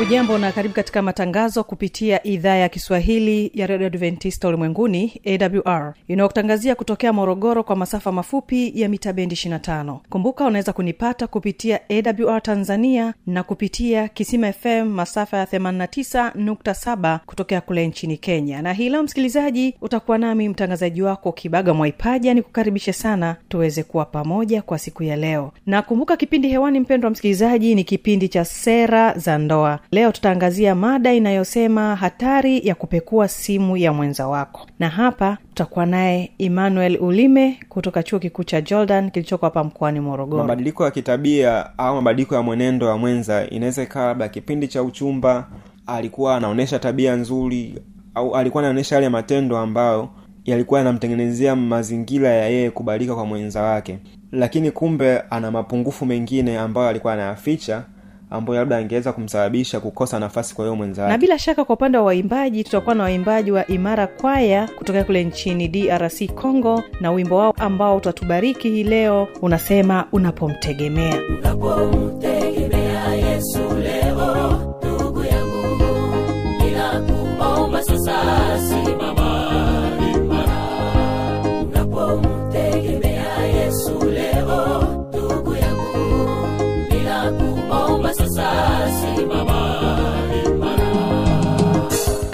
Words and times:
ujambo 0.00 0.38
na 0.38 0.52
karibu 0.52 0.74
katika 0.74 1.02
matangazo 1.02 1.64
kupitia 1.64 2.26
idhaa 2.26 2.54
ya 2.56 2.68
kiswahili 2.68 3.50
ya 3.54 3.66
redio 3.66 3.86
adventista 3.86 4.48
ulimwenguni 4.48 5.20
awr 5.26 5.94
inayokutangazia 6.08 6.74
kutokea 6.74 7.12
morogoro 7.12 7.62
kwa 7.62 7.76
masafa 7.76 8.12
mafupi 8.12 8.72
ya 8.80 8.88
mita 8.88 9.12
bendi 9.12 9.34
25 9.34 9.96
kumbuka 10.08 10.44
unaweza 10.44 10.72
kunipata 10.72 11.26
kupitia 11.26 11.80
awr 11.90 12.42
tanzania 12.42 13.14
na 13.26 13.42
kupitia 13.42 14.08
kisima 14.08 14.52
fm 14.52 14.84
masafa 14.84 15.36
ya 15.36 15.44
89.7 15.44 17.18
kutokea 17.26 17.60
kule 17.60 17.86
nchini 17.86 18.16
kenya. 18.16 18.62
Na 18.62 18.72
hii 18.72 18.88
leo 18.88 19.02
msikilizaji 19.02 19.74
utakuwa 19.80 20.18
nami 20.18 20.48
mtangazaji 20.48 21.02
wako 21.02 21.32
kibaga 21.32 21.74
mwaipaja. 21.74 22.34
Ni 22.34 22.42
kukaribishe 22.42 22.92
sana 22.92 23.36
tuweze 23.48 23.82
kuwa 23.82 24.04
pamoja 24.04 24.62
kwa 24.62 24.78
siku 24.78 25.02
ya 25.02 25.16
leo. 25.16 25.52
Na 25.66 25.82
kumbuka 25.82 26.16
kipindi 26.16 26.48
hewani 26.48 26.80
mpendwa 26.80 27.10
msikilizaji 27.10 27.74
ni 27.74 27.84
kipindi 27.84 28.28
cha 28.28 28.44
sera 28.44 29.14
za 29.18 29.38
ndoa 29.38 29.78
leo 29.92 30.12
tutaangazia 30.12 30.74
mada 30.74 31.12
inayosema 31.14 31.96
hatari 31.96 32.66
ya 32.68 32.74
kupekua 32.74 33.28
simu 33.28 33.76
ya 33.76 33.92
mwenza 33.92 34.28
wako. 34.28 34.66
Na 34.78 34.88
hapa 34.88 35.38
tutakuwa 35.48 35.86
naye 35.86 36.30
emmanuel 36.38 36.98
ulime 37.00 37.60
kutoka 37.68 38.02
chuo 38.02 38.18
kikuu 38.18 38.44
cha 38.44 38.60
jordan 38.60 39.10
kilichoko 39.10 39.46
hapa 39.46 39.64
mkoani 39.64 40.00
morogoro. 40.00 40.42
Mabadiliko 40.42 40.84
ya 40.84 40.90
kitabia 40.90 41.78
au 41.78 41.94
mabadiliko 41.94 42.34
ya 42.34 42.42
mwenendo 42.42 42.86
wa 42.86 42.98
mwenza 42.98 43.46
inaweza 43.50 43.82
ikawa 43.82 44.06
labda 44.06 44.28
kipindi 44.28 44.68
cha 44.68 44.82
uchumba 44.82 45.46
alikuwa 45.86 46.36
anaonyesha 46.36 46.78
tabia 46.78 47.16
nzuri 47.16 47.74
au 48.14 48.36
alikuwa 48.36 48.62
anaonyesha 48.62 48.94
yale 48.94 49.08
matendo 49.08 49.58
ambayo 49.58 50.08
yalikuwa 50.44 50.80
yanamtengenezea 50.80 51.56
mazingira 51.56 52.28
ya 52.28 52.48
yeye 52.48 52.70
kubalika 52.70 53.14
kwa 53.14 53.26
mwenza 53.26 53.62
wake. 53.62 53.98
Lakini 54.32 54.70
kumbe 54.70 55.18
ana 55.30 55.50
mapungufu 55.50 56.06
mengine 56.06 56.58
ambayo 56.58 56.88
alikuwa 56.88 57.12
anayaficha 57.12 57.82
ambayo 58.30 58.58
labda 58.58 58.76
angeweza 58.76 59.12
kumsababisha 59.12 59.80
kukosa 59.80 60.18
nafasi 60.18 60.54
kwa 60.54 60.64
hiyo 60.64 60.76
mwenzake. 60.76 61.08
Na 61.12 61.18
bila 61.18 61.38
shaka 61.38 61.64
kwa 61.64 61.74
upande 61.74 61.98
wa 61.98 62.04
waimbaji 62.04 62.64
tutakuwa 62.64 62.94
na 62.94 63.02
waimbaji 63.02 63.50
wa 63.52 63.66
imara 63.66 64.06
kwaya 64.06 64.68
kutokea 64.76 65.04
kule 65.04 65.24
nchini 65.24 65.68
drc 65.68 66.26
congo 66.34 66.82
na 67.00 67.10
wimbo 67.12 67.36
wao 67.36 67.54
ambao 67.58 67.96
utatubariki 67.96 68.70
hii 68.70 68.84
leo 68.84 69.28
unasema 69.42 70.04
unapomtegemea. 70.12 71.20
Unapomtegemea 71.28 72.39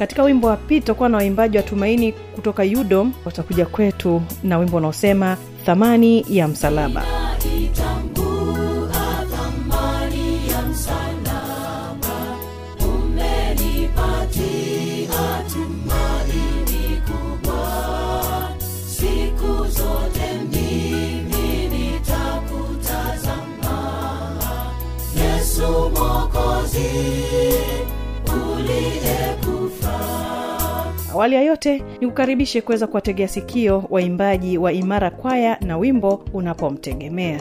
katika 0.06 0.22
wimbo 0.22 0.48
wa 0.48 0.56
pili 0.56 0.80
tutakuwa 0.80 1.08
na 1.08 1.16
waimbaji 1.16 1.56
wa 1.56 1.62
tumaini 1.62 2.12
kutoka 2.12 2.62
udom 2.62 3.12
watakuja 3.24 3.66
kwetu 3.66 4.22
na 4.44 4.58
wimbo 4.58 4.76
unaosema 4.76 5.36
thamani 5.64 6.26
ya 6.30 6.48
msalaba. 6.48 7.00
Thamani 7.00 7.70
awali 31.16 31.34
ya 31.34 31.42
yote 31.42 31.82
ni 32.00 32.06
kukaribishe 32.06 32.60
kuweza 32.60 32.86
kuwategea 32.86 33.28
sikio 33.28 33.84
waimbaji 33.90 34.58
wa 34.58 34.72
imara 34.72 35.10
kwaya 35.10 35.58
na 35.60 35.78
wimbo 35.78 36.24
unapomtegemea 36.32 37.40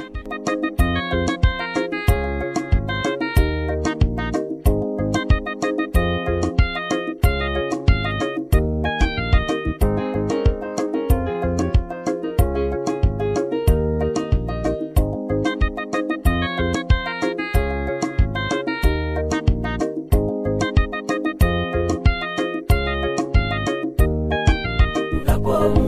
unapomtegemea 25.45 25.84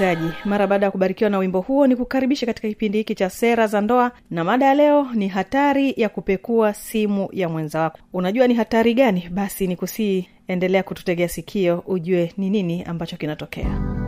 msikilizaji. 0.00 0.32
Mara 0.44 0.66
baada 0.66 0.86
ya 0.86 0.90
kubarikiwa 0.92 1.30
na 1.30 1.38
wimbo 1.38 1.60
huo 1.60 1.86
ni 1.86 1.96
kukaribisha 1.96 2.46
katika 2.46 2.68
kipindi 2.68 2.98
hiki 2.98 3.14
cha 3.14 3.30
sera 3.30 3.66
za 3.66 3.80
ndoa 3.80 4.12
na 4.30 4.44
mada 4.44 4.66
ya 4.66 4.74
leo 4.74 5.06
ni 5.14 5.28
hatari 5.28 5.94
ya 5.96 6.08
kupekua 6.08 6.74
simu 6.74 7.28
ya 7.32 7.48
mwenza 7.48 7.80
wako. 7.80 7.98
Unajua 8.12 8.46
ni 8.46 8.54
hatari 8.54 8.94
gani? 8.94 9.28
Basi 9.30 9.66
ni 9.66 9.76
kusii 9.76 10.26
endelea 10.48 10.82
kututegea 10.82 11.28
sikio 11.28 11.82
ujue 11.86 12.32
ni 12.36 12.50
nini 12.50 12.82
ambacho 12.84 13.16
kinatokea. 13.16 14.00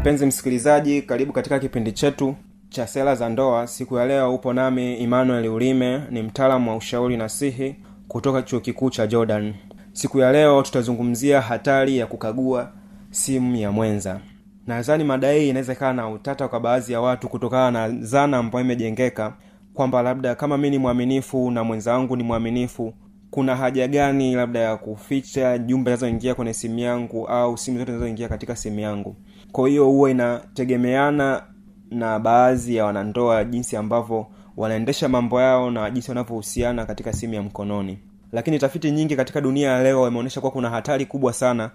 Mpenzi 0.00 0.26
msikilizaji 0.26 1.02
karibu 1.02 1.32
katika 1.32 1.58
kipindi 1.58 1.92
chetu 1.92 2.34
cha 2.72 2.86
sera 2.86 3.14
za 3.14 3.28
ndoa 3.28 3.66
siku 3.66 3.96
ya 3.96 4.06
leo 4.06 4.34
upo 4.34 4.52
nami 4.52 5.02
emmanuel 5.02 5.48
ulime 5.48 6.00
ni 6.10 6.22
mtaalamu 6.22 6.70
wa 6.70 6.76
ushauri 6.76 7.16
nasihi 7.16 7.76
kutoka 8.08 8.42
chuo 8.42 8.60
kikuu 8.60 8.90
cha 8.90 9.06
jordan. 9.06 9.54
Siku 9.92 10.18
ya 10.18 10.32
leo 10.32 10.62
tutazungumzia 10.62 11.40
hatari 11.40 11.98
ya 11.98 12.06
kukagua 12.06 12.72
simu 13.10 13.56
ya 13.56 13.72
mwenza. 13.72 14.20
Nadhani 14.66 15.04
mada 15.04 15.32
hii 15.32 15.48
inaweza 15.48 15.72
ikawa 15.72 15.92
na 15.92 16.08
utata 16.08 16.48
kwa 16.48 16.60
baadhi 16.60 16.92
ya 16.92 17.00
watu 17.00 17.28
kutokana 17.28 17.70
na 17.88 18.00
zana 18.04 18.36
ambayo 18.38 18.64
imejengeka 18.64 19.32
kwamba 19.74 20.02
labda 20.02 20.34
kama 20.34 20.58
mi 20.58 20.70
ni 20.70 20.78
mwaminifu 20.78 21.50
na 21.50 21.64
mwenza 21.64 21.92
wangu 21.92 22.16
ni 22.16 22.22
mwaminifu 22.22 22.94
kuna 23.30 23.56
haja 23.56 23.88
gani 23.88 24.34
labda 24.34 24.60
ya 24.60 24.76
kuficha 24.76 25.58
jumbe 25.58 25.90
zinazoingia 25.90 26.34
kwenye 26.34 26.52
simu 26.54 26.78
yangu 26.78 27.26
au 27.26 27.58
simu 27.58 27.78
zote 27.78 27.92
zinazoingia 27.92 28.28
katika 28.28 28.56
simu 28.56 28.80
yangu? 28.80 29.16
Kwa 29.52 29.68
hiyo 29.68 29.84
huwa 29.86 30.10
inategemeana 30.10 31.42
na 31.94 32.18
baadhi 32.18 32.76
ya 32.76 32.84
wanandoa 32.84 33.44
jinsi 33.44 33.76
ambavyo 33.76 34.26
wanaendesha 34.56 35.08
mambo 35.08 35.40
yao 35.40 35.70
na 35.70 35.90
jinsi 35.90 36.10
wanavyohusiana 36.10 36.86
katika 36.86 37.12
simu 37.12 37.34
ya 37.34 37.42
mkononi. 37.42 37.98
Lakini 38.32 38.58
tafiti 38.58 38.90
nyingi 38.90 39.16
katika 39.16 39.40
dunia 39.40 39.68
ya 39.70 39.82
leo 39.82 40.08
imeonyesha 40.08 40.40
kuwa 40.40 40.52
kuna 40.52 40.70
hatari 40.70 41.06
kubwa 41.06 41.32
sana 41.32 41.70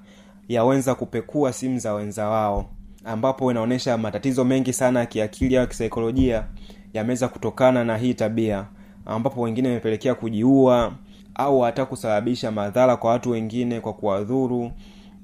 ya 0.48 0.64
wenza 0.64 0.96
kupekua 0.96 1.54
simu 1.54 1.80
za 1.80 1.94
wenza 1.94 2.28
wao 2.28 2.66
ambapo 3.06 3.52
inaonyesha 3.52 3.98
matatizo 3.98 4.46
mengi 4.46 4.74
sana 4.74 5.00
ya 5.00 5.06
kiakili 5.06 5.58
au 5.58 5.68
kisaikolojia 5.68 6.44
yameweza 6.94 7.28
kutokana 7.28 7.84
na 7.84 7.98
hii 7.98 8.14
tabia 8.14 8.66
ambapo 9.06 9.42
wengine 9.42 9.70
imepelekea 9.70 10.16
kujiua 10.16 10.94
au 11.36 11.62
hata 11.62 11.86
kusababisha 11.86 12.52
madhara 12.52 12.98
kwa 12.98 13.12
watu 13.12 13.30
wengine 13.32 13.80
kwa 13.80 13.94
kuwadhuru 13.94 14.72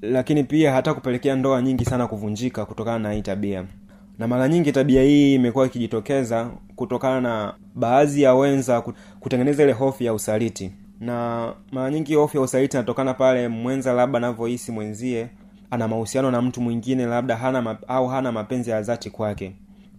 lakini 0.02 0.44
pia 0.44 0.72
hata 0.72 0.94
kupelekea 0.94 1.36
ndoa 1.36 1.62
nyingi 1.62 1.84
sana 1.84 2.06
kuvunjika 2.06 2.64
kutokana 2.66 2.98
na 2.98 3.12
hii 3.12 3.22
tabia 3.22 3.64
na 4.18 4.28
mara 4.28 4.48
nyingi 4.48 4.72
tabia 4.72 5.02
hii 5.02 5.34
imekuwa 5.34 5.66
ikijitokeza 5.66 6.50
kutokana 6.76 7.20
na 7.20 7.54
baadhi 7.74 8.22
ya 8.22 8.34
wenza 8.34 8.82
kutengeneza 9.20 9.62
ile 9.62 9.72
hofu 9.72 10.02
ya 10.04 10.14
usaliti. 10.14 10.70
Na 11.00 11.52
mara 11.72 11.90
nyingi 11.90 12.14
hofu 12.14 12.36
ya 12.36 12.42
usaliti 12.42 12.76
inatokana 12.76 13.14
pale 13.14 13.48
mwenza 13.48 13.92
labda 13.92 14.16
anavyohisi 14.18 14.72
mwenzie 14.72 15.28
ana 15.70 15.88
mahusiano 15.88 16.30
na 16.30 16.42
mtu 16.42 16.60
mwingine 16.60 17.06
labda 17.06 17.36
hana 17.36 17.76
au 17.88 18.08
hana 18.08 18.32
mapenzi 18.32 18.70
ya 18.70 18.82
dhati 18.82 19.10
kwake. 19.10 19.52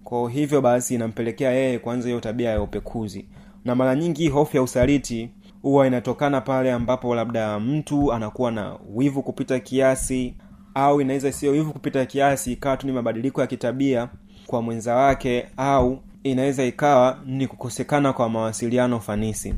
Kwa 0.03 0.29
hivyo 0.29 0.62
basi 0.62 0.95
inampelekea 0.95 1.51
yeye 1.51 1.79
kuanza 1.79 2.07
hiyo 2.07 2.19
tabia 2.19 2.50
ya 2.50 2.62
upekuzi. 2.62 3.25
Na 3.65 3.75
mara 3.75 3.95
nyingi 3.95 4.27
hofu 4.29 4.57
ya 4.57 4.63
usaliti 4.63 5.29
huwa 5.62 5.88
inatokana 5.88 6.41
pale 6.41 6.72
ambapo 6.72 7.15
labda 7.15 7.60
mtu 7.60 8.13
anakuwa 8.13 8.51
na 8.51 8.75
wivu 8.95 9.24
kupita 9.24 9.60
kiasi 9.60 10.34
au 10.75 11.01
inaweza 11.01 11.32
sio 11.32 11.53
hivyo 11.53 11.72
kupita 11.74 12.05
kiasi 12.05 12.51
ikawa 12.53 12.77
tu 12.77 12.88
ni 12.88 12.94
mabadiliko 12.94 13.41
ya 13.41 13.48
kitabia 13.48 14.10
kwa 14.48 14.62
mwenza 14.62 14.96
wake 14.96 15.48
au 15.58 16.00
inaweza 16.24 16.63
ikawa 16.65 17.20
ni 17.25 17.48
kukosekana 17.48 18.13
kwa 18.13 18.29
mawasiliano 18.29 19.00
fanisi. 19.00 19.55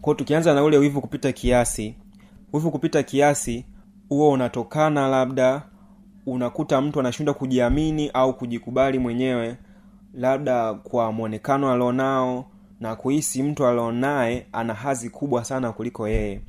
Kwao 0.00 0.14
tukianza 0.14 0.54
na 0.54 0.64
ule 0.64 0.78
wivu 0.78 1.00
kupita 1.00 1.32
kiasi 1.32 1.94
wivu 2.52 2.70
kupita 2.70 3.02
kiasi 3.02 3.64
huo 4.08 4.30
unatokana 4.30 5.08
labda 5.08 5.62
unakuta 6.26 6.80
mtu 6.80 7.00
anashindwa 7.00 7.34
kujiamini 7.34 8.08
au 8.14 8.34
kujikubali 8.36 8.98
mwenyewe 8.98 9.56
labda 10.14 10.74
kwa 10.74 11.12
mwonekano 11.12 11.72
alionao 11.72 12.44
na 12.80 12.96
kuhisi 12.96 13.42
mtu 13.42 13.66
alionaye 13.66 14.46
ana 14.52 14.74
hazi 14.74 15.10
kubwa 15.10 15.44
sana 15.44 15.72
kuliko 15.72 16.08
yeye. 16.08 16.40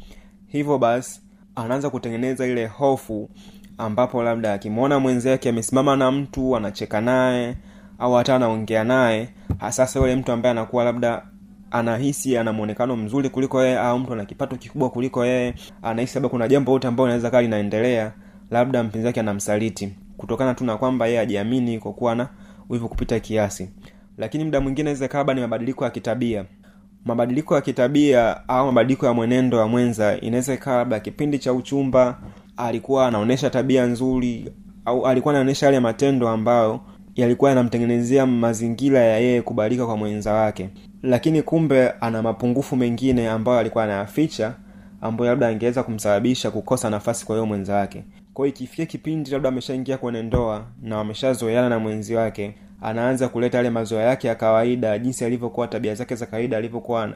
Hivyo 0.47 0.77
basi 0.77 1.21
anaanza 1.55 1.89
kutengeneza 1.89 2.47
ile 2.47 2.67
hofu 2.67 3.29
ambapo 3.77 4.23
labda 4.23 4.53
akimwona 4.53 4.99
mwenzake 4.99 5.49
amesimama 5.49 5.95
na 5.95 6.11
mtu 6.11 6.55
anacheka 6.55 7.01
naye 7.01 7.55
au 7.99 8.13
hata 8.13 8.35
anaongea 8.35 8.83
naye 8.83 9.29
sasa 9.69 9.99
yule 9.99 10.15
mtu 10.15 10.31
ambaye 10.31 10.51
anakuwa 10.51 10.83
labda 10.83 11.25
anahisi 11.71 12.37
ana 12.37 12.53
mwonekano 12.53 12.95
mzuri 12.95 13.29
kuliko 13.29 13.63
yeye 13.63 13.77
au 13.79 13.99
mtu 13.99 14.13
ana 14.13 14.25
kipato 14.25 14.55
kikubwa 14.55 14.89
kuliko 14.89 15.25
yeye 15.25 15.53
anahisi 15.81 16.13
labda 16.15 16.29
kuna 16.29 16.47
jambo 16.47 16.71
lote 16.71 16.87
ambayo 16.87 17.07
inaweza 17.07 17.29
kaa 17.31 17.41
linaendelea 17.41 18.11
labda 18.51 18.83
mpenzi 18.83 19.07
wake 19.07 19.19
anamsaliti 19.19 19.93
kutokana 20.17 20.53
tu 20.53 20.65
na 20.65 20.77
kwamba 20.77 21.07
yeye 21.07 21.19
ajiamini 21.19 21.79
kwa 21.79 21.93
kuwa 21.93 22.15
na 22.15 22.29
wivu 22.69 22.89
kupita 22.89 23.19
kiasi. 23.19 23.69
Lakini 24.17 24.43
muda 24.43 24.61
mwingine 24.61 24.81
inaweza 24.91 25.07
kaa 25.07 25.33
ni 25.33 25.41
mabadiliko 25.41 25.83
ya 25.83 25.89
kitabia. 25.89 26.45
Mabadiliko 27.05 27.55
ya 27.55 27.61
kitabia 27.61 28.47
au 28.49 28.65
mabadiliko 28.65 29.05
ya 29.05 29.13
mwenendo 29.13 29.57
wa 29.57 29.67
mwenza 29.67 30.17
inaweza 30.21 30.53
ikawa 30.53 30.77
labda 30.77 30.99
kipindi 30.99 31.39
cha 31.39 31.53
uchumba 31.53 32.17
alikuwa 32.57 33.07
anaonyesha 33.07 33.49
tabia 33.49 33.85
nzuri 33.85 34.51
au 34.85 35.05
alikuwa 35.07 35.33
anaonyesha 35.33 35.65
yale 35.65 35.79
matendo 35.79 36.29
ambayo 36.29 36.79
yalikuwa 37.15 37.49
yanamtengenezea 37.51 38.25
mazingira 38.25 38.99
ya 38.99 39.17
yeye 39.19 39.41
kubalika 39.41 39.85
kwa 39.85 39.97
mwenza 39.97 40.33
wake. 40.33 40.69
Lakini 41.03 41.41
kumbe 41.41 41.89
ana 41.89 42.21
mapungufu 42.21 42.75
mengine 42.75 43.29
ambayo 43.29 43.59
alikuwa 43.59 43.83
anayaficha 43.83 44.53
ambayo 45.01 45.29
labda 45.29 45.47
angeweza 45.47 45.83
kumsababisha 45.83 46.51
kukosa 46.51 46.89
nafasi 46.89 47.25
kwa 47.25 47.35
hiyo 47.35 47.45
mwenza 47.45 47.75
wake. 47.75 48.03
Kwa 48.33 48.47
ikifikia 48.47 48.85
kipindi 48.85 49.31
labda 49.31 49.49
ameshaingia 49.49 49.97
kwenye 49.97 50.23
ndoa 50.23 50.65
na 50.81 50.97
wameshazoeana 50.97 51.69
na 51.69 51.79
mwenzi 51.79 52.15
wake 52.15 52.55
anaanza 52.81 53.29
kuleta 53.29 53.57
yale 53.57 53.69
mazoea 53.69 54.03
yake 54.03 54.27
ya 54.27 54.35
kawaida 54.35 54.99
jinsi 54.99 55.25
alivyokuwa 55.25 55.67
tabia 55.67 55.95
zake 55.95 56.15
za 56.15 56.25
kawaida 56.25 56.57
alivyokuwa 56.57 57.13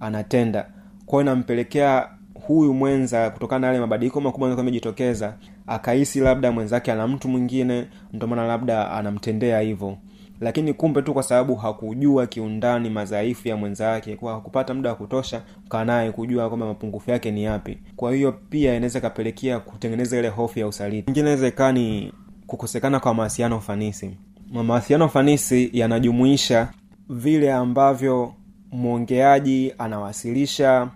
anatenda. 0.00 0.66
Kwa 1.06 1.22
inampelekea 1.22 2.08
huyu 2.54 2.74
mwenza 2.74 3.30
kutokana 3.30 3.60
na 3.60 3.66
yale 3.66 3.80
mabadiliko 3.80 4.20
makubwa 4.20 4.52
amejitokeza 4.52 5.34
akahisi 5.66 6.20
labda 6.20 6.52
mwenzake 6.52 6.92
ana 6.92 7.08
mtu 7.08 7.28
mwingine 7.28 7.86
ndio 8.12 8.28
labda 8.36 8.90
anamtendea 8.90 9.60
hivyo. 9.60 9.96
Lakini 10.40 10.72
kumbe 10.74 11.02
tu 11.02 11.14
kwa 11.14 11.22
sababu 11.22 11.54
hakujua 11.54 12.26
kiundani 12.26 12.90
madhaifu 12.90 13.48
ya 13.48 13.56
mwenzake 13.56 14.16
kwa 14.16 14.34
hakupata 14.34 14.74
muda 14.74 14.90
wa 14.90 14.96
kutosha 14.96 15.42
kaa 15.68 16.12
kujua 16.12 16.48
kwamba 16.48 16.66
mapungufu 16.66 17.10
yake 17.10 17.30
ni 17.30 17.44
yapi. 17.44 17.78
Kwa 17.96 18.14
hiyo 18.14 18.32
pia 18.32 18.74
inaweza 18.74 18.98
ikapelekea 18.98 19.60
kutengeneza 19.60 20.18
ile 20.18 20.28
hofu 20.28 20.58
ya 20.58 20.66
usaliti. 20.66 21.10
Ingine 21.10 21.20
inaweza 21.20 21.48
ikaa 21.48 21.72
ni 21.72 22.12
kukosekana 22.46 23.00
kwa 23.00 23.14
mawasiliano 23.14 23.60
fanisi 23.60 24.10
mawasiliano 24.52 25.08
fanisi 25.08 25.70
yanajumuisha 25.72 26.68
vile 27.08 27.52
ambavyo 27.52 28.34
mwongeaji 28.72 29.74
anawasilisha 29.78 30.88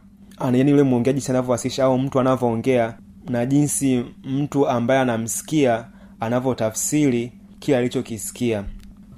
yani 0.44 0.70
yule 0.70 0.82
mwongeaji 0.82 1.24
anavyowasilisha 1.28 1.84
au 1.84 1.98
mtu 1.98 2.20
anavyoongea 2.20 2.94
na 3.28 3.46
jinsi 3.46 4.04
mtu 4.24 4.68
ambaye 4.68 5.00
anamsikia 5.00 5.84
anavyotafsiri 6.20 7.32
kile 7.58 7.76
alichokisikia. 7.76 8.64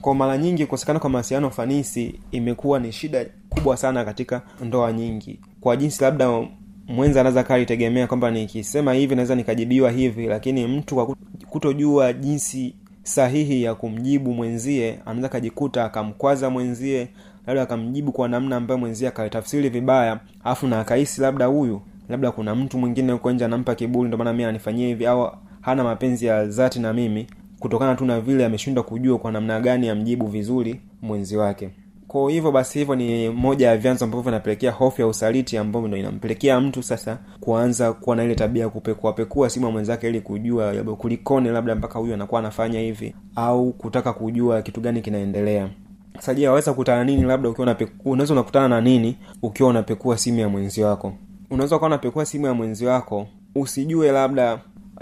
Kwa 0.01 0.15
mara 0.15 0.39
nyingi 0.39 0.65
kukosekana 0.65 0.99
kwa 0.99 1.11
mawasiliano 1.11 1.51
fanisi 1.51 2.21
imekuwa 2.31 2.79
ni 2.81 2.93
shida 2.93 3.27
kubwa 3.49 3.77
sana 3.77 4.05
katika 4.05 4.43
ndoa 4.65 4.93
nyingi. 4.93 5.41
Kwa 5.61 5.77
jinsi 5.77 6.03
labda 6.03 6.43
mwenza 6.87 7.21
anaweza 7.21 7.43
kaa 7.45 7.55
alitegemea 7.55 8.07
kwamba 8.07 8.31
nikisema 8.31 8.93
hivi 8.95 9.15
naweza 9.15 9.35
nikajibiwa 9.35 9.91
hivi 9.91 10.27
lakini 10.27 10.67
mtu 10.67 10.95
kwa 10.95 11.17
kutojua 11.49 12.13
jinsi 12.13 12.75
sahihi 13.03 13.63
ya 13.63 13.75
kumjibu 13.75 14.35
mwenzie 14.35 14.99
anaweza 15.07 15.27
akajikuta 15.27 15.85
akamkwaza 15.85 16.51
mwenzie 16.51 17.09
labda 17.47 17.63
akamjibu 17.63 18.13
kwa 18.13 18.29
namna 18.29 18.57
ambayo 18.57 18.79
mwenzie 18.79 19.09
akatafsiri 19.09 19.69
vibaya 19.69 20.21
afu 20.45 20.67
na 20.67 20.81
akahisi 20.81 21.21
labda 21.21 21.47
huyu 21.47 21.81
labda 22.09 22.31
kuna 22.33 22.55
mtu 22.55 22.79
mwingine 22.79 23.13
huko 23.13 23.33
nje 23.33 23.45
anampa 23.45 23.75
kiburi 23.75 24.07
ndio 24.09 24.19
maana 24.19 24.33
mi 24.33 24.43
ananifanyia 24.45 24.87
hivi 24.89 25.07
au 25.07 25.31
hana 25.61 25.85
mapenzi 25.85 26.27
ya 26.27 26.45
dhati 26.45 26.81
na 26.81 26.93
mimi 26.93 27.27
kutokana 27.61 27.95
tu 27.95 28.05
na 28.05 28.21
vile 28.21 28.45
ameshindwa 28.45 28.85
kujua 28.85 29.19
kwa 29.19 29.33
namna 29.33 29.61
gani 29.61 29.89
amjibu 29.89 30.27
vizuri 30.27 30.81
mwenzi 31.03 31.37
wake. 31.37 31.71
Kwa 32.09 32.31
hivyo 32.31 32.53
basi 32.53 32.79
hivyo 32.79 32.95
ni 32.95 33.29
moja 33.29 33.69
ya 33.69 33.77
vyanzo 33.77 34.05
ambavyo 34.05 34.23
vinapelekea 34.25 34.71
hofu 34.73 35.01
ya 35.01 35.07
usaliti 35.07 35.57
ambayo 35.59 35.89
ndo 35.89 35.97
inampelekea 35.97 36.61
mtu 36.61 36.83
sasa 36.83 37.19
kuanza 37.41 37.93
kuwa 37.93 38.17
na 38.17 38.25
ile 38.25 38.35
tabia 38.35 38.63
ya 38.63 38.69
kupekuapekua 38.69 39.51
simu 39.51 39.67
ya 39.67 39.73
mwenzake 39.73 40.09
ili 40.09 40.21
kujua 40.21 40.73
labda 40.73 40.93
kulikone 40.93 41.51
labda 41.51 41.75
mpaka 41.75 41.99
huyu 41.99 42.15
anakuwa 42.15 42.41
anafanya 42.41 42.81
hivi 42.81 43.15
au 43.37 43.73
kutaka 43.73 44.13
kujua 44.13 44.63
kitu 44.63 44.81
gani 44.81 45.01
kinaendelea 45.03 45.69
sasa 46.17 46.35
je 46.35 46.49
waweza 46.49 46.71
kukutana 46.73 47.05
nini 47.05 47.23
labda 47.23 47.49
ukiwa 47.49 47.77
unaweza 48.05 48.33
unakutana 48.35 48.69
na 48.69 48.81
nini 48.81 49.17
ukiwa 49.43 49.69
unapekua 49.69 50.19
simu 50.19 50.39
ya 50.39 50.49
mwenzi 50.49 50.83
wako? 50.83 51.15
Unaweza 51.51 51.77
ukawa 51.77 51.87
unapekua 51.87 52.27
simu 52.27 52.47
ya 52.47 52.55
mwenzi 52.55 52.87
wako 52.87 53.27
usijue 53.55 54.13
labda 54.13 54.59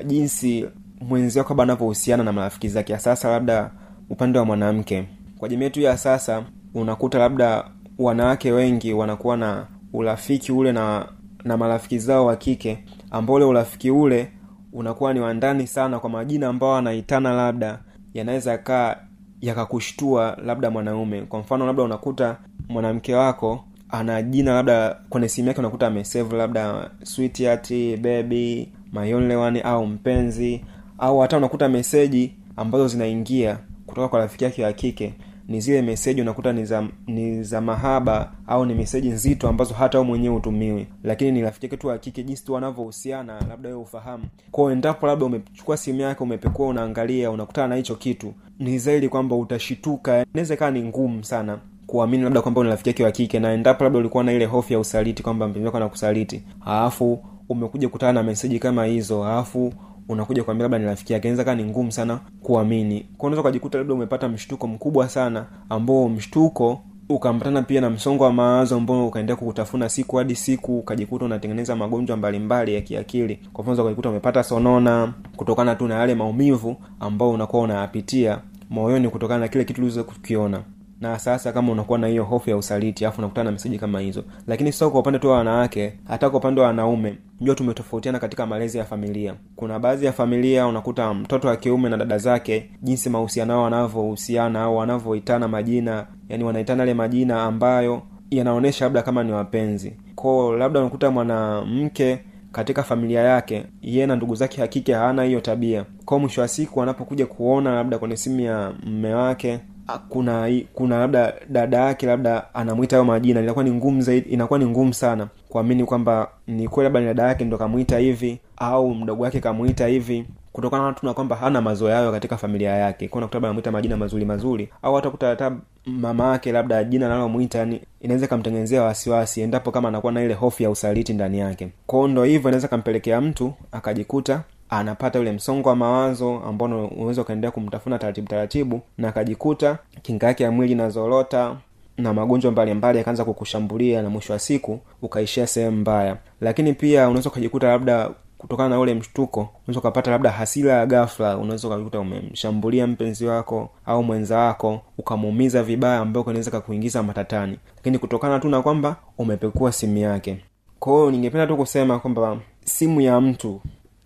jinsi 0.06 0.66
mwenzi 1.00 1.38
wako 1.38 1.50
labda 1.50 1.62
anavyohusiana 1.62 2.24
na 2.24 2.32
marafiki 2.32 2.68
zake. 2.68 2.98
Sasa 2.98 3.30
labda 3.30 3.70
upande 4.10 4.38
wa 4.38 4.44
mwanamke. 4.44 5.04
Kwa 5.38 5.48
jamii 5.48 5.64
yetu 5.64 5.80
ya 5.80 5.98
sasa 5.98 6.44
unakuta 6.74 7.18
labda 7.18 7.64
wanawake 7.98 8.52
wengi 8.52 8.92
wanakuwa 8.92 9.36
na 9.36 9.66
urafiki 9.92 10.52
ule 10.52 10.72
na 10.72 11.08
na 11.44 11.56
marafiki 11.56 11.98
zao 11.98 12.26
wa 12.26 12.36
kike 12.36 12.84
ambao 13.10 13.36
ule 13.36 13.44
urafiki 13.44 13.90
ule 13.90 14.32
unakuwa 14.72 15.14
ni 15.14 15.20
wandani 15.20 15.66
sana 15.66 15.98
kwa 15.98 16.10
majina 16.10 16.48
ambao 16.48 16.76
anaitana 16.76 17.32
labda 17.32 17.78
yanaweza 18.14 18.50
yakaa 18.50 18.96
yakakushtua 19.42 20.36
labda 20.44 20.70
mwanaume. 20.70 21.22
Kwa 21.22 21.40
mfano 21.40 21.66
labda 21.66 21.82
unakuta 21.82 22.36
mwanamke 22.68 23.14
wako 23.14 23.64
ana 23.88 24.22
jina 24.22 24.54
labda 24.54 24.96
kwenye 25.10 25.28
simu 25.28 25.48
yake 25.48 25.60
unakuta 25.60 25.86
amesave 25.86 26.36
labda 26.36 26.90
sweetheart 27.02 27.70
baby 28.00 28.68
my 28.92 29.60
au 29.62 29.86
mpenzi 29.86 30.64
au 30.98 31.18
hata 31.20 31.36
unakuta 31.36 31.68
meseji 31.68 32.34
ambazo 32.56 32.88
zinaingia 32.88 33.58
kutoka 33.86 34.08
kwa 34.08 34.18
rafiki 34.18 34.44
yake 34.44 34.64
wa 34.64 34.72
kike 34.72 35.14
ni 35.52 35.60
zile 35.60 35.82
meseji 35.82 36.20
unakuta 36.20 36.52
ni 36.52 36.64
za 36.64 36.88
ni 37.06 37.42
za 37.42 37.60
mahaba 37.60 38.32
au 38.46 38.66
ni 38.66 38.74
meseji 38.74 39.08
nzito 39.08 39.48
ambazo 39.48 39.74
hata 39.74 39.98
wewe 39.98 40.08
mwenyewe 40.08 40.36
utumiwi 40.36 40.86
lakini 41.04 41.32
ni 41.32 41.42
rafiki 41.42 41.66
yake 41.66 41.76
tu 41.76 41.86
wa 41.86 41.98
jinsi 41.98 42.44
tu 42.44 42.52
wanavyohusiana 42.52 43.40
labda 43.48 43.68
wewe 43.68 43.80
ufahamu 43.80 44.24
kwao 44.50 44.72
endapo 44.72 45.06
labda 45.06 45.26
umechukua 45.26 45.76
simu 45.76 46.00
yake 46.00 46.22
umepekua 46.22 46.68
unaangalia 46.68 47.30
unakutana 47.30 47.68
na 47.68 47.74
hicho 47.76 47.94
kitu 47.94 48.34
ni 48.58 48.78
zaidi 48.78 49.08
kwamba 49.08 49.36
utashituka. 49.36 50.26
Inaweza 50.34 50.54
ikawa 50.54 50.70
ni 50.70 50.82
ngumu 50.82 51.24
sana 51.24 51.58
kuamini 51.86 52.22
labda 52.24 52.42
kwamba 52.42 52.62
ni 52.62 52.68
rafiki 52.70 52.88
yake 52.88 53.04
wa 53.04 53.10
kike 53.10 53.40
na 53.40 53.52
endapo 53.52 53.84
labda 53.84 53.98
ulikuwa 53.98 54.24
na 54.24 54.32
ile 54.32 54.44
hofu 54.44 54.72
ya 54.72 54.78
usaliti 54.78 55.22
kwamba 55.22 55.48
mpenzi 55.48 55.66
wako 55.66 55.76
anakusaliti 55.76 56.42
alafu 56.66 57.24
umekuja 57.48 57.88
kutana 57.88 58.12
na 58.12 58.22
meseji 58.22 58.58
kama 58.58 58.84
hizo 58.84 59.24
alafu 59.24 59.72
unakuja 60.08 60.44
kuambia 60.44 60.62
labda 60.64 60.78
ni 60.78 60.84
rafiki 60.84 61.12
yake. 61.12 61.28
Inaweza 61.28 61.44
kaa 61.44 61.54
ni 61.54 61.64
ngumu 61.64 61.92
sana 61.92 62.20
kuamini. 62.42 63.06
Kwa 63.18 63.26
unaweza 63.26 63.40
ukajikuta 63.40 63.78
labda 63.78 63.94
umepata 63.94 64.28
mshtuko 64.28 64.66
mkubwa 64.66 65.08
sana 65.08 65.46
ambao 65.68 66.08
mshtuko 66.08 66.80
ukaambatana 67.08 67.62
pia 67.62 67.80
na 67.80 67.90
msongo 67.90 68.24
wa 68.24 68.32
mawazo 68.32 68.76
ambao 68.76 69.06
ukaendelea 69.08 69.36
kukutafuna 69.36 69.88
siku 69.88 70.16
hadi 70.16 70.34
siku 70.36 70.78
ukajikuta 70.78 71.24
unatengeneza 71.24 71.76
magonjwa 71.76 72.16
mbalimbali 72.16 72.74
ya 72.74 72.80
kiakili. 72.80 73.38
Kwa 73.52 73.64
mfano 73.64 73.82
ukajikuta 73.82 74.10
umepata 74.10 74.42
sonona 74.42 75.12
kutokana 75.36 75.74
tu 75.74 75.88
na 75.88 75.94
yale 75.94 76.14
maumivu 76.14 76.76
ambao 77.00 77.30
unakuwa 77.30 77.62
unayapitia 77.62 78.38
moyoni 78.70 79.08
kutokana 79.08 79.40
na 79.40 79.48
kile 79.48 79.64
kitu 79.64 79.82
ulizo 79.82 80.04
kukiona 80.04 80.60
na 81.02 81.18
sasa 81.18 81.52
kama 81.52 81.72
unakuwa 81.72 81.98
na 81.98 82.06
hiyo 82.06 82.24
hofu 82.24 82.50
ya 82.50 82.56
usaliti 82.56 83.04
alafu 83.04 83.18
unakutana 83.20 83.44
na 83.44 83.52
meseji 83.52 83.78
kama 83.78 84.00
hizo. 84.00 84.24
Lakini 84.46 84.72
sio 84.72 84.90
kwa 84.90 85.00
upande 85.00 85.18
tu 85.18 85.28
wa 85.28 85.36
wanawake 85.36 85.92
hata 86.08 86.30
kwa 86.30 86.38
upande 86.38 86.60
wa 86.60 86.66
wanaume. 86.66 87.18
Jua 87.40 87.54
tumetofautiana 87.54 88.18
katika 88.18 88.46
malezi 88.46 88.78
ya 88.78 88.84
familia. 88.84 89.34
Kuna 89.56 89.78
baadhi 89.78 90.06
ya 90.06 90.12
familia 90.12 90.66
unakuta 90.66 91.14
mtoto 91.14 91.48
wa 91.48 91.56
kiume 91.56 91.88
na 91.88 91.96
dada 91.96 92.18
zake 92.18 92.70
jinsi 92.82 93.10
mahusiano 93.10 93.52
yao 93.52 93.62
wanavyohusiana 93.62 94.62
au 94.62 94.76
wanavyoitana 94.76 95.48
majina 95.48 96.06
yani 96.28 96.44
wanaitana 96.44 96.82
yale 96.82 96.94
majina 96.94 97.42
ambayo 97.42 98.02
yanaonyesha 98.30 98.84
labda 98.84 99.02
kama 99.02 99.24
ni 99.24 99.32
wapenzi. 99.32 99.96
Koo 100.14 100.56
labda 100.56 100.80
unakuta 100.80 101.10
mwanamke 101.10 102.18
katika 102.52 102.82
familia 102.82 103.20
yake 103.20 103.64
yeye 103.82 104.06
na 104.06 104.16
ndugu 104.16 104.34
zake 104.34 104.60
hakike 104.60 104.94
hawana 104.94 105.22
hiyo 105.24 105.40
tabia. 105.40 105.84
Kwao 106.04 106.20
mwisho 106.20 106.40
wa 106.40 106.48
siku 106.48 106.82
anapokuja 106.82 107.26
kuona 107.26 107.74
labda 107.74 107.98
kwenye 107.98 108.16
simu 108.16 108.40
ya 108.40 108.72
mme 108.86 109.14
wake 109.14 109.60
kuna 109.98 110.60
kuna 110.74 110.98
labda 110.98 111.34
dada 111.48 111.76
yake 111.78 112.06
labda 112.06 112.54
anamwita 112.54 112.96
hayo 112.96 113.04
majina 113.04 113.40
inakuwa 113.40 113.64
ni 113.64 113.70
ngumu 113.70 114.00
zaidi 114.02 114.28
inakuwa 114.30 114.58
ni 114.58 114.66
ngumu 114.66 114.94
sana 114.94 115.28
kuamini 115.48 115.84
kwamba 115.84 116.28
ni 116.46 116.68
kweli 116.68 116.84
labda 116.84 117.00
ni 117.00 117.06
dada 117.06 117.22
yake 117.22 117.44
ndo 117.44 117.58
kamwita 117.58 117.98
hivi 117.98 118.38
au 118.56 118.94
mdogo 118.94 119.22
wake 119.22 119.40
kamwita 119.40 119.86
hivi 119.86 120.24
kutokana 120.52 120.84
na 120.86 120.92
tuna 120.92 121.14
kwamba 121.14 121.36
hana 121.36 121.60
mazoea 121.60 121.96
hayo 121.96 122.12
katika 122.12 122.36
familia 122.36 122.70
yake. 122.70 123.08
Kwa 123.08 123.18
unakuta 123.18 123.38
anamwita 123.38 123.70
majina 123.72 123.96
mazuri 123.96 124.24
mazuri 124.24 124.68
au 124.82 124.94
hata 124.94 125.10
kuta 125.10 125.52
mama 125.86 126.32
yake 126.32 126.52
labda 126.52 126.84
jina 126.84 127.06
analomwita 127.06 127.58
yani 127.58 127.80
inaweza 128.00 128.26
ikamtengenezea 128.26 128.82
wasiwasi 128.82 129.40
endapo 129.40 129.70
kama 129.70 129.88
anakuwa 129.88 130.12
na 130.12 130.22
ile 130.22 130.34
hofu 130.34 130.62
ya 130.62 130.70
usaliti 130.70 131.12
ndani 131.12 131.38
yake. 131.38 131.68
Kwao 131.86 132.08
ndo 132.08 132.24
hivyo 132.24 132.48
inaweza 132.50 132.68
kampelekea 132.68 133.20
mtu 133.20 133.52
akajikuta 133.72 134.42
anapata 134.78 135.20
ule 135.20 135.32
msongo 135.32 135.68
wa 135.68 135.76
mawazo 135.76 136.38
ambao 136.48 136.86
unaweza 136.86 137.22
ukaendelea 137.22 137.50
kumtafuna 137.50 137.98
taratibu 137.98 138.28
taratibu 138.28 138.80
na 138.98 139.08
akajikuta 139.08 139.78
kinga 140.02 140.26
yake 140.26 140.44
ya 140.44 140.50
mwili 140.50 140.72
inazorota 140.72 141.56
na 141.98 142.14
magonjwa 142.14 142.52
mbalimbali 142.52 142.98
yakaanza 142.98 143.24
kukushambulia 143.24 144.02
na 144.02 144.10
mwisho 144.10 144.32
wa 144.32 144.38
siku 144.38 144.80
ukaishia 145.02 145.46
sehemu 145.46 145.76
mbaya. 145.76 146.16
Lakini 146.40 146.72
pia 146.72 147.08
unaweza 147.08 147.30
ukajikuta 147.30 147.68
labda 147.68 148.10
kutokana 148.38 148.68
na 148.68 148.80
ule 148.80 148.94
mshtuko 148.94 149.40
unaweza 149.64 149.80
ukapata 149.80 150.10
labda 150.10 150.30
hasira 150.30 150.72
ya 150.72 150.86
ghafla 150.86 151.36
unaweza 151.38 151.68
ukakuta 151.68 152.00
umemshambulia 152.00 152.86
mpenzi 152.86 153.26
wako 153.26 153.70
au 153.86 154.02
mwenza 154.02 154.38
wako 154.38 154.80
ukamuumiza 154.98 155.62
vibaya 155.62 155.98
ambayo 155.98 156.26
inaweza 156.26 156.50
kakuingiza 156.50 157.02
matatani. 157.02 157.58
Lakini 157.76 157.98
kutokana 157.98 158.38
tu 158.40 158.48
na 158.48 158.62
kwamba 158.62 158.96
umepekua 159.18 159.72
simu 159.72 159.96
yake. 159.98 160.38
Kwa 160.78 160.92
hiyo 160.96 161.10
ningependa 161.10 161.46
tu 161.46 161.56
kusema 161.56 161.98
kwamba 161.98 162.36
simu 162.64 163.00
ya 163.00 163.20
mtu 163.20 163.60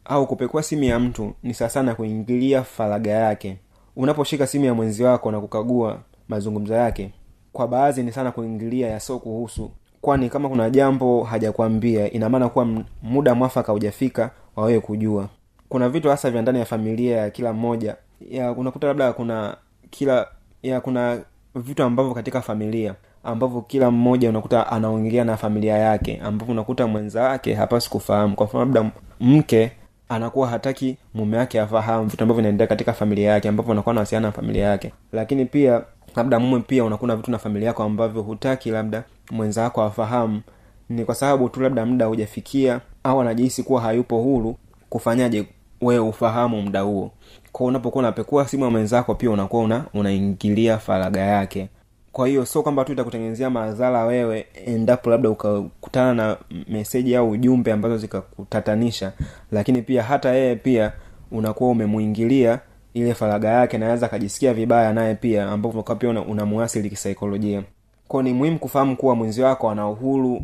au 0.09 0.27
kupekua 0.27 0.63
simu 0.63 0.85
ya 0.85 0.99
mtu 0.99 1.33
ni 1.43 1.55
sawa 1.55 1.71
sana 1.71 1.95
kuingilia 1.95 2.63
faraga 2.63 3.11
yake. 3.11 3.57
Unaposhika 3.97 4.47
simu 4.47 4.65
ya 4.65 4.75
mwenzi 4.75 5.03
wako 5.05 5.31
na 5.33 5.41
kukagua 5.41 5.99
mazungumzo 6.29 6.75
yake 6.75 7.11
kwa 7.53 7.69
baadhi 7.69 8.03
ni 8.03 8.13
sana 8.13 8.33
kuingilia 8.33 8.89
yasio 8.89 9.19
kuhusu 9.19 9.71
kwani 10.01 10.29
kama 10.31 10.49
kuna 10.49 10.71
jambo 10.71 11.25
hajakwambia 11.25 12.11
inamaana 12.13 12.49
kuwa 12.49 12.69
muda 13.03 13.35
mwafaka 13.35 13.73
hujafika 13.73 14.31
wawewe 14.57 14.81
kujua. 14.81 15.29
Kuna 15.69 15.89
vitu 15.89 16.09
hasa 16.09 16.31
vya 16.31 16.43
ndani 16.43 16.59
ya 16.59 16.65
familia 16.65 17.17
ya 17.17 17.31
kila 17.31 17.53
mmoja 17.53 17.97
ya 18.31 18.53
unakuta 18.53 18.87
labda 18.87 19.13
kuna 19.13 19.57
kila 19.91 20.27
ya 20.63 20.81
kuna 20.81 21.21
vitu 21.55 21.83
ambavyo 21.83 22.15
katika 22.15 22.41
familia 22.43 22.95
ambavyo 23.25 23.61
kila 23.61 23.91
mmoja 23.91 24.29
unakuta 24.29 24.67
anaongelea 24.73 25.25
na 25.25 25.37
familia 25.37 25.79
yake 25.79 26.21
ambapo 26.25 26.53
unakuta 26.53 26.87
mwenza 26.87 27.23
wake 27.23 27.55
hapasi 27.55 27.91
kufahamu. 27.91 28.37
Kwa 28.37 28.47
mfano 28.47 28.65
labda 28.65 28.91
mke 29.21 29.73
anakuwa 30.09 30.49
hataki 30.49 30.97
mume 31.15 31.37
wake 31.37 31.61
afahamu 31.61 32.07
vitu 32.09 32.23
ambavyo 32.23 32.41
vinaendelea 32.43 32.67
katika 32.67 32.93
familia 32.93 33.31
yake 33.31 33.49
ambapo 33.49 33.73
anakuwa 33.73 33.91
anawasiliana 33.91 34.27
na 34.29 34.33
familia 34.33 34.67
yake. 34.67 34.93
Lakini 35.13 35.45
pia 35.45 35.83
labda 36.17 36.39
mume 36.39 36.61
pia 36.67 36.85
unakuwa 36.85 37.09
na 37.09 37.17
vitu 37.17 37.31
na 37.31 37.39
familia 37.39 37.69
yako 37.69 37.83
ambavyo 37.83 38.23
hutaki 38.23 38.71
labda 38.71 39.05
mwenza 39.31 39.63
wako 39.63 39.83
afahamu. 39.83 40.41
Ni 40.89 41.05
kwa 41.05 41.15
sababu 41.15 41.49
tu 41.49 41.61
labda 41.61 41.87
muda 41.87 42.07
hujafikia 42.07 42.81
au 43.05 43.21
anajihisi 43.21 43.63
kuwa 43.63 43.81
hayupo 43.81 44.19
huru 44.23 44.57
kufanyaje 44.91 45.47
wewe 45.81 46.09
ufahamu 46.09 46.63
muda 46.63 46.81
huo. 46.81 47.11
Kwao 47.53 47.69
unapokuwa 47.69 48.03
unapekua 48.03 48.49
simu 48.49 48.65
ya 48.65 48.71
mwenzako 48.71 49.15
pia 49.15 49.31
unakuwa 49.31 49.63
una 49.63 49.85
unaingilia 49.95 50.79
faraga 50.79 51.21
yake 51.21 51.69
kwa 52.17 52.29
hiyo 52.29 52.45
sio 52.47 52.63
kwamba 52.63 52.85
tu 52.85 52.93
itakutengenezea 52.93 53.51
madhara 53.51 54.05
wewe 54.05 54.47
endapo 54.67 55.11
labda 55.11 55.31
ukakutana 55.31 56.15
na 56.15 56.37
meseji 56.69 57.17
au 57.17 57.31
ujumbe 57.31 57.73
ambazo 57.73 57.99
zikakutatanisha 57.99 59.13
lakini 59.53 59.83
pia 59.83 60.03
hata 60.03 60.33
yeye 60.33 60.57
pia 60.57 60.93
unakuwa 61.31 61.71
umemuingilia 61.71 62.61
ile 62.95 63.15
faraga 63.15 63.49
yake 63.49 63.79
naweza 63.79 64.07
akajisikia 64.07 64.55
vibaya 64.55 64.93
naye 64.93 65.15
pia 65.15 65.49
ambapo 65.51 65.95
pia 65.95 66.11
unamuasili 66.11 66.83
una 66.89 66.91
kisaikolojia 66.91 67.63
kwao 68.09 68.23
ni 68.23 68.33
muhimu 68.33 68.59
kufahamu 68.59 68.97
kuwa 68.97 69.15
mwenzi 69.15 69.43
wako 69.43 69.71
ana 69.71 69.89
uhuru 69.89 70.43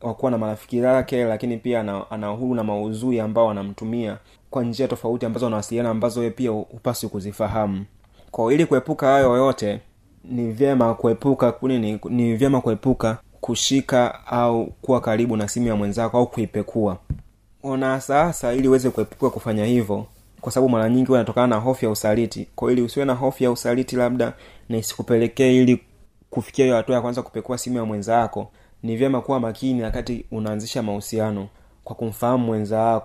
wa 0.00 0.14
kuwa 0.14 0.30
na 0.30 0.38
marafiki 0.38 0.80
zake 0.80 1.24
lakini 1.24 1.56
pia 1.56 1.80
ana, 1.80 2.10
ana 2.10 2.32
uhuru 2.32 2.54
na 2.54 2.64
maudhui 2.64 3.20
ambao 3.20 3.50
anamtumia 3.50 4.18
kwa 4.50 4.64
njia 4.64 4.88
tofauti 4.88 5.26
ambazo 5.26 5.46
anawasiliana 5.46 5.90
ambazo 5.90 6.30
pia 6.30 6.50
hupaswi 6.50 7.08
kuzifahamu. 7.08 7.84
Kwao 8.30 8.52
ili 8.52 8.66
kuepuka 8.66 9.06
hayo 9.06 9.36
yote 9.36 9.80
ni 10.24 10.50
vyema 10.52 10.94
kuepuka 10.94 11.54
nini 11.62 12.00
ni 12.10 12.36
vyema 12.36 12.60
kuepuka 12.60 13.18
kushika 13.40 14.26
au 14.26 14.66
kuwa 14.66 15.00
karibu 15.00 15.36
na 15.36 15.48
simu 15.48 15.68
ya 15.68 15.76
mwenzako 15.76 16.18
au 16.18 16.26
kuipekua. 16.26 16.96
Ona 17.62 18.00
sasa 18.00 18.52
ili 18.52 18.68
uweze 18.68 18.90
kuepuka 18.90 19.30
kufanya 19.30 19.64
hivyo 19.64 20.06
kwa 20.40 20.52
sababu 20.52 20.68
mara 20.72 20.88
nyingi 20.88 21.12
wanatokana 21.12 21.46
na 21.46 21.56
hofu 21.56 21.84
ya 21.84 21.90
usaliti. 21.90 22.48
Kwa 22.56 22.72
ili 22.72 22.82
usiwe 22.82 23.04
na 23.06 23.14
hofu 23.14 23.44
ya 23.44 23.50
usaliti 23.50 23.96
labda 23.96 24.32
na 24.68 24.76
isikupelekee 24.76 25.56
ili 25.62 25.80
kufikia 26.30 26.64
hiyo 26.64 26.76
hatua 26.76 26.94
ya 26.94 27.00
kwanza 27.02 27.22
kupekua 27.22 27.58
simu 27.58 27.76
ya 27.76 27.84
mwenzako 27.84 28.50
ni 28.82 28.96
vyema 28.96 29.20
kuwa 29.20 29.40
makini 29.40 29.82
wakati 29.82 30.24
unaanzisha 30.30 30.82
mahusiano 30.82 31.48
kwa 31.84 31.96
kumfahamu 31.96 32.46
mwenza 32.46 33.02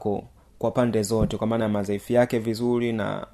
kwa 0.59 0.71
pande 0.71 1.03
zote 1.03 1.37
kwa 1.37 1.47
maana 1.47 1.63
ya 1.63 1.69
madhaifu 1.69 2.13
yake 2.13 2.39
vizuri 2.39 2.93
na 2.93 3.27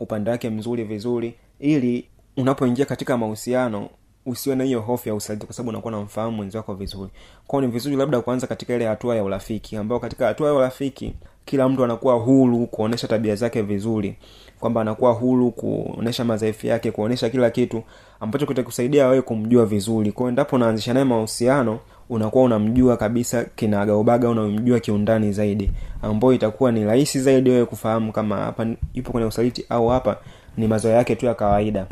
upande 0.00 0.30
wake 0.30 0.50
mzuri 0.50 0.84
vizuri 0.84 1.34
ili 1.58 2.08
unapoingia 2.36 2.84
katika 2.84 3.18
mahusiano 3.18 3.88
usiwe 4.26 4.56
na 4.56 4.64
hiyo 4.64 4.80
hofu 4.80 5.08
ya 5.08 5.14
usaliti 5.14 5.46
kwa 5.46 5.54
sababu 5.54 5.68
unakuwa 5.70 5.92
namfahamu 5.92 6.36
mwenzi 6.36 6.56
wako 6.56 6.74
vizuri. 6.74 7.10
Kwao 7.46 7.62
ni 7.62 7.68
vizuri 7.68 7.96
labda 7.96 8.20
kuanza 8.20 8.46
katika 8.46 8.74
ile 8.74 8.86
hatua 8.86 9.16
ya 9.16 9.24
urafiki 9.24 9.76
ambayo 9.76 10.00
katika 10.00 10.26
hatua 10.26 10.48
ya 10.48 10.54
urafiki 10.54 11.14
kila 11.44 11.68
mtu 11.68 11.84
anakuwa 11.84 12.14
huru 12.14 12.66
kuonesha 12.66 13.08
tabia 13.08 13.34
zake 13.36 13.62
vizuri 13.62 14.16
kwamba 14.60 14.80
anakuwa 14.80 15.12
huru 15.12 15.50
kuonesha 15.50 16.24
madhaifu 16.24 16.66
yake 16.66 16.90
kuonesha 16.90 17.30
kila 17.30 17.50
kitu 17.50 17.82
ambacho 18.20 18.46
kitakusaidia 18.46 19.06
wewe 19.06 19.22
kumjua 19.22 19.66
vizuri. 19.66 20.12
Kwao 20.12 20.28
endapo 20.28 20.56
unaanzisha 20.56 20.94
naye 20.94 21.04
mahusiano 21.04 21.78
unakuwa 22.08 22.44
unamjua 22.44 22.96
kabisa 22.96 23.44
kinagaubaga 23.44 24.28
unamjua 24.28 24.80
kiundani 24.80 25.32
zaidi 25.32 25.70
ambayo 26.02 26.32
itakuwa 26.32 26.72
ni 26.72 26.84
rahisi 26.84 27.20
zaidi 27.20 27.50
wewe 27.50 27.64
kufahamu 27.66 28.12
kama 28.12 28.36
hapa 28.36 28.66
yupo 28.94 29.12
kwenye 29.12 29.26
usaliti 29.26 29.64
au 29.68 29.88
hapa 29.88 30.16
ni 30.56 30.66
mazoea 30.68 30.96
yake 30.96 31.16
tu 31.16 31.26
ya 31.26 31.34
kawaida 31.34 31.86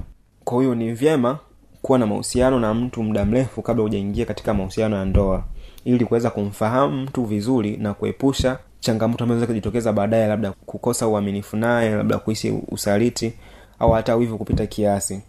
kwa 0.48 0.62
hiyo 0.62 0.74
ni 0.74 0.92
vyema 0.92 1.38
kuwa 1.82 1.98
na 1.98 2.06
mahusiano 2.06 2.60
na 2.60 2.74
mtu 2.74 3.02
muda 3.02 3.24
mrefu 3.24 3.62
kabla 3.62 3.82
hujaingia 3.82 4.24
katika 4.26 4.54
mahusiano 4.54 4.96
ya 4.96 5.04
ndoa 5.04 5.44
ili 5.84 6.04
kuweza 6.04 6.30
kumfahamu 6.30 7.02
mtu 7.02 7.24
vizuri 7.24 7.76
na 7.76 7.94
kuepusha 7.94 8.58
changamoto 8.80 9.24
ambazo 9.24 9.46
kujitokeza 9.46 9.92
baadaye 9.92 10.26
labda 10.28 10.52
kukosa 10.52 11.08
uaminifu 11.08 11.56
naye 11.56 11.90
labda 11.90 12.18
kuishi 12.18 12.50
usaliti 12.68 13.32
au 13.78 13.90
hata 13.92 14.16
wivu 14.16 14.38
kupita 14.38 14.66
kiasi. 14.66 15.20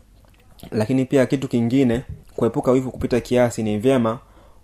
Lakini 0.72 1.06
pia 1.06 1.26
kitu 1.26 1.48
kingine 1.48 2.04
kuepuka 2.36 2.72
wivu 2.72 2.92
kupita 2.92 3.20
kiasi 3.20 3.64
ni 3.64 3.78
vyema 3.78 4.20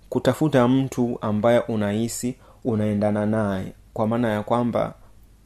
kutafuta 0.10 0.68
mtu 0.68 1.18
ambaye 1.22 1.60
unahisi 1.60 2.36
unaendana 2.64 3.26
naye. 3.26 3.74
Kwa 3.94 4.08
maana 4.08 4.30
ya 4.30 4.44
kwamba 4.44 4.94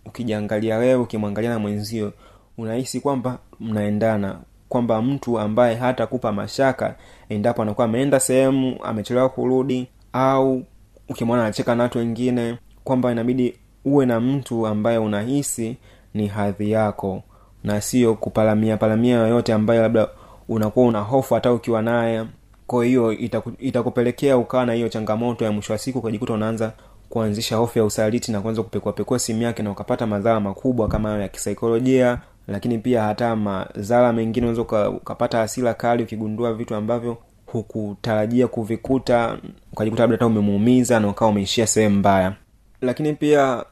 ukijiangalia 0.06 0.78
wewe 0.78 0.96
ukimwangalia 1.02 1.50
na 1.50 1.60
mwenzio 1.60 2.14
unahisi 2.58 3.00
kwamba 3.00 3.38
mnaendana 3.60 4.40
kwamba 4.70 5.02
mtu 5.02 5.40
ambaye 5.40 5.76
hata 5.76 6.08
kupa 6.08 6.32
mashaka 6.32 6.96
endapo 7.30 7.62
anakuwa 7.62 7.86
ameenda 7.86 8.20
sehemu 8.20 8.76
amechelewa 8.84 9.30
kurudi 9.30 9.88
au 10.14 10.64
ukimwona 11.10 11.44
anacheka 11.44 11.76
na 11.76 11.84
watu 11.84 11.98
wengine 11.98 12.58
kwamba 12.84 13.12
inabidi 13.12 13.56
uwe 13.86 14.06
na 14.06 14.20
mtu 14.20 14.68
ambaye 14.68 14.98
unahisi 14.98 15.78
ni 16.14 16.28
hadhi 16.28 16.72
yako 16.72 17.24
na 17.64 17.82
sio 17.82 18.16
kupalamia 18.16 18.78
palamia 18.78 19.16
yoyote 19.18 19.54
ambayo 19.54 19.82
labda 19.82 20.08
unakuwa 20.50 20.88
una 20.88 21.00
hofu 21.00 21.34
hata 21.34 21.54
ukiwa 21.54 21.82
naye. 21.82 22.26
Kwa 22.68 22.86
hiyo 22.86 23.12
itaku, 23.14 23.52
itakupelekea 23.60 24.38
ukawa 24.38 24.66
na 24.66 24.74
hiyo 24.74 24.90
changamoto 24.90 25.46
ya 25.46 25.52
mwisho 25.52 25.74
wa 25.74 25.80
siku 25.80 26.00
ukajikuta 26.00 26.34
unaanza 26.34 26.72
kuanzisha 27.10 27.56
hofu 27.56 27.80
ya 27.80 27.86
usaliti 27.86 28.32
na 28.32 28.42
kuanza 28.42 28.64
kupekuapekua 28.64 29.20
simu 29.20 29.42
yake 29.42 29.64
na 29.64 29.72
ukapata 29.72 30.08
madhara 30.08 30.40
makubwa 30.40 30.88
kama 30.88 31.10
hayo 31.10 31.22
ya 31.22 31.28
kisaikolojia 31.28 32.20
lakini 32.50 32.78
pia 32.78 33.04
hata 33.04 33.36
madhara 33.36 34.14
mengine 34.14 34.46
unaweza 34.46 34.62
uka, 34.62 34.90
ukapata 34.90 35.38
hasira 35.38 35.74
kali 35.74 36.04
ukigundua 36.04 36.54
vitu 36.54 36.76
ambavyo 36.76 37.18
hukutarajia 37.46 38.48
kuvikuta 38.48 39.38
ukajikuta 39.74 40.04
labda 40.04 40.16
hata 40.16 40.26
umemuumiza 40.28 41.00
na 41.00 41.08
ukawa 41.08 41.32
umeishia 41.32 41.68
sehemu 41.68 41.96
mbaya. 41.96 42.34
Lakini 42.82 43.14
pia 43.14 43.64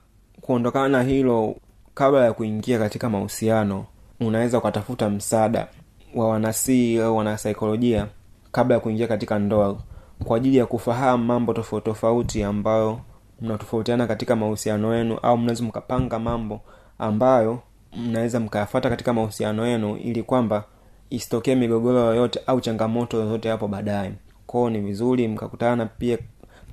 kuondokana 0.41 0.87
na 0.87 1.03
hilo 1.03 1.55
kabla 1.93 2.25
ya 2.25 2.33
kuingia 2.33 2.79
katika 2.79 3.09
mahusiano 3.09 3.85
unaweza 4.19 4.57
ukatafuta 4.57 5.09
msaada 5.09 5.67
wa 6.15 6.29
wanasii 6.29 6.99
au 6.99 7.17
wanasaikolojia 7.17 8.07
kabla 8.51 8.75
ya 8.75 8.79
kuingia 8.81 9.07
katika 9.07 9.39
ndoa 9.39 9.77
kwa 10.25 10.37
ajili 10.37 10.57
ya 10.57 10.65
kufahamu 10.65 11.25
mambo 11.25 11.53
tofauti 11.53 11.85
tofauti 11.85 12.43
ambayo 12.43 12.99
mnatofautiana 13.41 14.07
katika 14.07 14.35
mahusiano 14.35 14.95
yenu 14.95 15.17
au 15.17 15.37
mnaweza 15.37 15.63
mkapanga 15.63 16.19
mambo 16.19 16.61
ambayo 16.99 17.59
mnaweza 17.95 18.39
mkayafata 18.39 18.89
katika 18.89 19.13
mahusiano 19.13 19.67
yenu 19.67 19.97
ili 19.97 20.23
kwamba 20.23 20.63
isitokee 21.09 21.55
migogoro 21.55 21.99
yoyote 21.99 22.39
au 22.47 22.61
changamoto 22.61 23.17
yoyote 23.17 23.49
hapo 23.49 23.67
baadaye. 23.67 24.11
Kwao 24.47 24.69
ni 24.69 24.79
vizuri 24.79 25.27
mkakutana 25.27 25.85
pia 25.85 26.17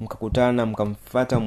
mkakutana 0.01 0.67
mkamfata 0.67 1.43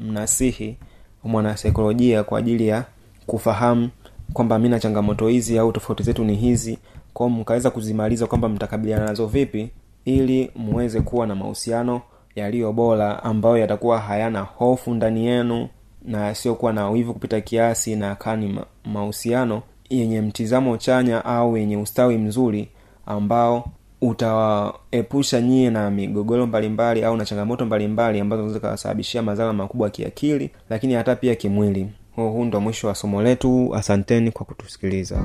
mnasihi 0.00 0.76
mwanasaikolojia 1.24 2.24
kwa 2.24 2.38
ajili 2.38 2.68
ya 2.68 2.84
kufahamu 3.26 3.90
kwamba 4.32 4.58
mi 4.58 4.68
na 4.68 4.80
changamoto 4.80 5.28
hizi 5.28 5.58
au 5.58 5.72
tofauti 5.72 6.02
zetu 6.02 6.24
ni 6.24 6.36
hizi. 6.36 6.78
Kwao 7.14 7.28
mkaweza 7.30 7.70
kuzimaliza 7.70 8.26
kwamba 8.26 8.48
mtakabiliana 8.48 9.04
nazo 9.06 9.26
vipi 9.26 9.70
ili 10.04 10.50
muweze 10.56 11.00
kuwa 11.00 11.26
na 11.26 11.34
mahusiano 11.34 12.00
yaliyo 12.36 12.72
bora 12.72 13.22
ambayo 13.24 13.56
yatakuwa 13.58 13.98
hayana 14.00 14.40
hofu 14.40 14.94
ndani 14.94 15.26
yenu 15.26 15.68
na 16.04 16.26
yasiokuwa 16.26 16.72
na 16.72 16.90
wivu 16.90 17.12
kupita 17.12 17.40
kiasi 17.40 17.96
na 17.96 18.14
kaa 18.14 18.36
ni 18.36 18.48
ma- 18.48 18.66
mahusiano 18.84 19.62
yenye 19.90 20.20
mtizamo 20.20 20.76
chanya 20.76 21.24
au 21.24 21.56
yenye 21.56 21.76
ustawi 21.76 22.18
mzuri 22.18 22.68
ambao 23.06 23.64
utawaepusha 24.00 25.40
nyie 25.40 25.70
na 25.70 25.90
migogoro 25.90 26.46
mbalimbali 26.46 27.04
au 27.04 27.16
na 27.16 27.24
changamoto 27.24 27.66
mbalimbali 27.66 28.20
ambazo 28.20 28.42
zinaweza 28.42 28.60
kawasababishia 28.60 29.22
madhara 29.22 29.52
makubwa 29.52 29.90
kiakili 29.90 30.50
lakini 30.70 30.94
hata 30.94 31.16
pia 31.16 31.34
kimwili. 31.34 31.88
Huu 32.16 32.44
ndo 32.44 32.60
mwisho 32.60 32.86
wa 32.88 32.94
somo 32.94 33.22
letu. 33.22 33.74
Asanteni 33.74 34.30
kwa 34.30 34.46
kutusikiliza 34.46 35.16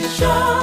nation. 0.00 0.59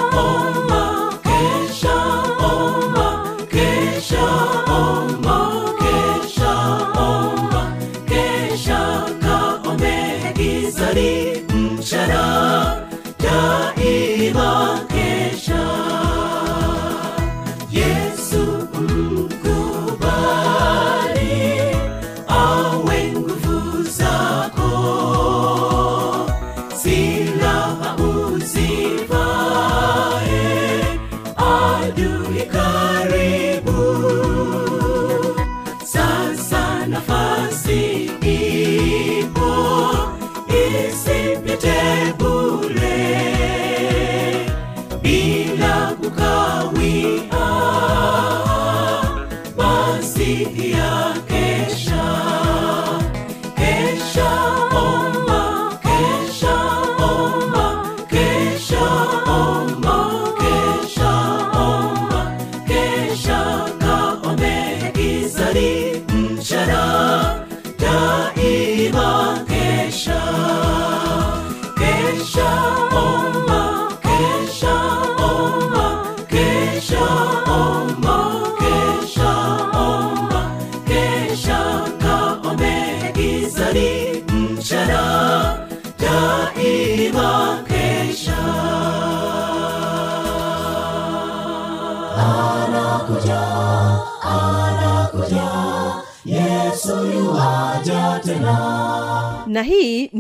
I 46.98 47.37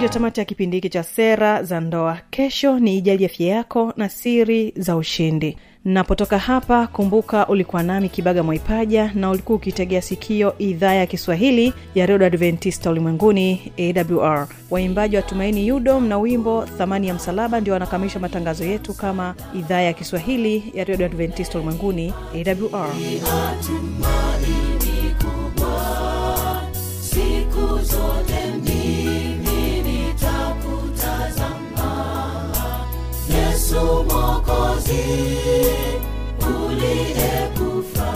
ndio 0.00 0.08
tamati 0.12 0.40
ya 0.40 0.44
kipindi 0.46 0.76
hiki 0.76 0.88
cha 0.88 1.02
sera 1.02 1.62
za 1.62 1.80
ndoa. 1.80 2.18
Kesho 2.30 2.78
ni 2.78 2.96
ijali 2.98 3.24
afya 3.24 3.46
yako 3.46 3.92
na 3.96 4.08
siri 4.08 4.72
za 4.76 4.96
ushindi. 4.96 5.56
Napotoka 5.84 6.38
hapa 6.38 6.86
kumbuka 6.86 7.46
ulikuwa 7.46 7.82
nami 7.82 8.08
kibaga 8.08 8.42
mwaipaja 8.42 9.12
na 9.14 9.30
ulikuwa 9.30 9.56
ukitegea 9.56 10.02
sikio 10.02 10.58
idhaa 10.58 10.92
ya 10.92 11.06
kiswahili 11.06 11.72
ya 11.94 12.06
redio 12.06 12.26
adventista 12.26 12.90
ulimwenguni 12.90 13.72
awr 13.78 14.48
waimbaji 14.70 15.16
wa 15.16 15.22
tumaini 15.22 15.68
yudom 15.68 16.06
na 16.08 16.18
wimbo 16.18 16.66
thamani 16.78 17.08
ya 17.08 17.14
msalaba 17.14 17.60
ndio 17.60 17.72
wanakamilisha 17.72 18.18
matangazo 18.20 18.64
yetu 18.64 18.94
kama 18.94 19.34
idhaa 19.54 19.80
ya 19.80 19.92
kiswahili 19.92 20.72
ya 20.74 20.84
redio 20.84 21.06
adventista 21.06 21.58
ulimwenguni 21.58 22.12
awr 22.34 22.90
kubwa 25.18 26.10
yesu 33.70 34.04
mokozi 34.04 35.04
uliyekufa. 36.56 38.12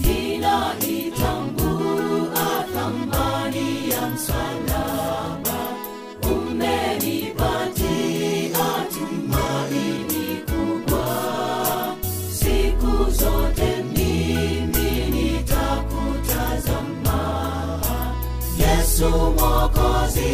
Ninaitambua 0.00 2.64
thamani 2.74 3.90
ya 3.90 4.02
msalaba 4.08 5.60
umenipatia 6.22 8.66
tumaini 8.94 10.26
kubwa. 10.46 11.06
Siku 12.32 13.10
zote 13.10 13.70
mimi 13.96 14.90
nitakutazama. 15.10 17.20
Yesu 18.58 19.08
uliyeku 19.10 20.32